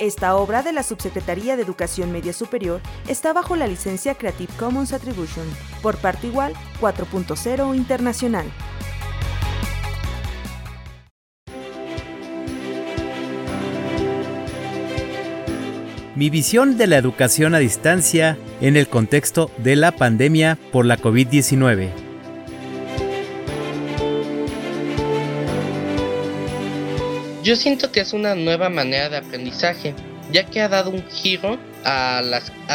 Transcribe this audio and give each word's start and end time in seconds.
Esta 0.00 0.34
obra 0.34 0.62
de 0.62 0.72
la 0.72 0.82
Subsecretaría 0.82 1.56
de 1.56 1.62
Educación 1.62 2.10
Media 2.10 2.32
Superior 2.32 2.80
está 3.06 3.34
bajo 3.34 3.54
la 3.54 3.66
licencia 3.66 4.14
Creative 4.14 4.50
Commons 4.58 4.94
Attribution, 4.94 5.46
por 5.82 5.98
parte 5.98 6.26
igual 6.26 6.54
4.0 6.80 7.76
Internacional. 7.76 8.46
Mi 16.16 16.30
visión 16.30 16.78
de 16.78 16.86
la 16.86 16.96
educación 16.96 17.54
a 17.54 17.58
distancia 17.58 18.38
en 18.62 18.78
el 18.78 18.88
contexto 18.88 19.50
de 19.58 19.76
la 19.76 19.92
pandemia 19.92 20.58
por 20.72 20.86
la 20.86 20.96
COVID-19. 20.96 22.09
Yo 27.42 27.56
siento 27.56 27.90
que 27.90 28.00
es 28.00 28.12
una 28.12 28.34
nueva 28.34 28.68
manera 28.68 29.08
de 29.08 29.16
aprendizaje, 29.16 29.94
ya 30.30 30.44
que 30.44 30.60
ha 30.60 30.68
dado 30.68 30.90
un 30.90 31.08
giro 31.10 31.58
a, 31.84 32.22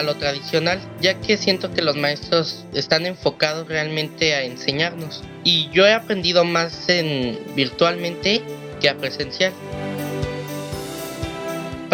lo 0.03 0.15
tradicional, 0.15 0.79
ya 0.99 1.19
que 1.21 1.37
siento 1.37 1.71
que 1.71 1.81
los 1.81 1.95
maestros 1.95 2.65
están 2.73 3.05
enfocados 3.05 3.67
realmente 3.67 4.33
a 4.33 4.43
enseñarnos. 4.43 5.23
Y 5.43 5.69
yo 5.71 5.85
he 5.85 5.93
aprendido 5.93 6.43
más 6.43 6.89
en 6.89 7.37
virtualmente 7.55 8.41
que 8.81 8.89
a 8.89 8.97
presencial 8.97 9.53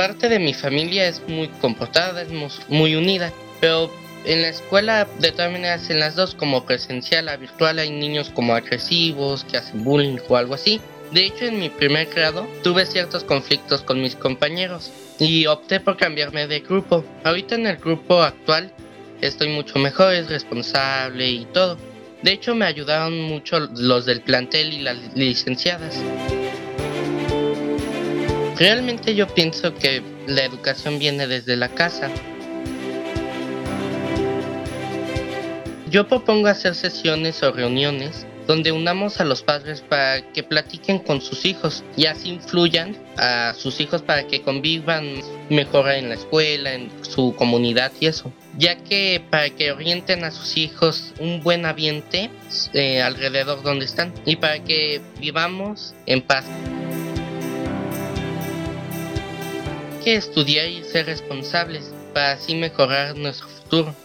parte 0.01 0.29
de 0.29 0.39
mi 0.39 0.53
familia 0.53 1.07
es 1.07 1.21
muy 1.27 1.47
comportada, 1.47 2.23
es 2.23 2.29
muy 2.69 2.95
unida, 2.95 3.31
pero 3.59 3.91
en 4.25 4.41
la 4.41 4.47
escuela 4.47 5.07
de 5.19 5.31
todas 5.31 5.51
maneras 5.51 5.89
en 5.89 5.99
las 5.99 6.15
dos, 6.15 6.33
como 6.33 6.65
presencial 6.65 7.29
a 7.29 7.37
virtual, 7.37 7.77
hay 7.77 7.91
niños 7.91 8.29
como 8.29 8.55
agresivos, 8.55 9.43
que 9.43 9.57
hacen 9.57 9.83
bullying 9.83 10.17
o 10.27 10.37
algo 10.37 10.55
así. 10.55 10.81
De 11.11 11.25
hecho, 11.25 11.43
en 11.43 11.59
mi 11.59 11.69
primer 11.69 12.07
grado 12.07 12.47
tuve 12.63 12.85
ciertos 12.85 13.25
conflictos 13.25 13.81
con 13.81 14.01
mis 14.01 14.15
compañeros 14.15 14.91
y 15.19 15.45
opté 15.45 15.81
por 15.81 15.97
cambiarme 15.97 16.47
de 16.47 16.61
grupo. 16.61 17.03
Ahorita 17.25 17.55
en 17.55 17.67
el 17.67 17.75
grupo 17.75 18.21
actual 18.21 18.71
estoy 19.19 19.49
mucho 19.49 19.77
mejor, 19.77 20.13
es 20.13 20.29
responsable 20.29 21.27
y 21.29 21.45
todo. 21.45 21.77
De 22.21 22.31
hecho, 22.31 22.55
me 22.55 22.65
ayudaron 22.65 23.19
mucho 23.23 23.59
los 23.59 24.05
del 24.05 24.21
plantel 24.21 24.73
y 24.73 24.79
las 24.79 24.97
licenciadas. 25.13 25.99
Realmente 28.57 29.13
yo 29.13 29.27
pienso 29.27 29.75
que 29.75 30.01
la 30.27 30.45
educación 30.45 30.97
viene 30.97 31.27
desde 31.27 31.57
la 31.57 31.67
casa. 31.67 32.09
Yo 35.89 36.07
propongo 36.07 36.47
hacer 36.47 36.73
sesiones 36.73 37.43
o 37.43 37.51
reuniones 37.51 38.25
donde 38.51 38.73
unamos 38.73 39.21
a 39.21 39.23
los 39.23 39.43
padres 39.43 39.79
para 39.79 40.33
que 40.33 40.43
platiquen 40.43 40.99
con 40.99 41.21
sus 41.21 41.45
hijos 41.45 41.85
y 41.95 42.07
así 42.07 42.27
influyan 42.27 42.97
a 43.15 43.53
sus 43.53 43.79
hijos 43.79 44.01
para 44.01 44.27
que 44.27 44.41
convivan 44.41 45.21
mejor 45.49 45.89
en 45.89 46.09
la 46.09 46.15
escuela, 46.15 46.73
en 46.73 46.91
su 47.01 47.33
comunidad 47.37 47.93
y 48.01 48.07
eso. 48.07 48.33
Ya 48.57 48.75
que 48.75 49.23
para 49.29 49.51
que 49.51 49.71
orienten 49.71 50.25
a 50.25 50.31
sus 50.31 50.57
hijos 50.57 51.13
un 51.17 51.41
buen 51.41 51.65
ambiente 51.65 52.29
eh, 52.73 53.01
alrededor 53.01 53.63
donde 53.63 53.85
están 53.85 54.13
y 54.25 54.35
para 54.35 54.61
que 54.61 54.99
vivamos 55.17 55.93
en 56.05 56.21
paz 56.21 56.43
que 60.03 60.15
estudiar 60.15 60.67
y 60.67 60.83
ser 60.83 61.05
responsables 61.05 61.93
para 62.13 62.33
así 62.33 62.55
mejorar 62.55 63.15
nuestro 63.15 63.47
futuro. 63.47 63.95